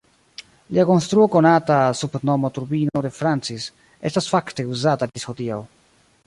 [0.75, 3.69] Lia konstruo konata sub nomo Turbino de Francis
[4.11, 5.61] estas fakte uzata ĝis hodiaŭ.